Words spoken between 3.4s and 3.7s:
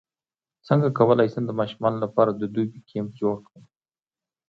کړم